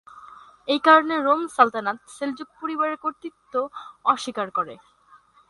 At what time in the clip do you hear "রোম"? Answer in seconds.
1.17-1.41